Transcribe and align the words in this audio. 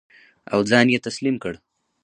او 0.53 0.59
ځان 0.69 0.85
یې 0.93 0.99
تسلیم 1.07 1.35
کړ. 1.43 1.53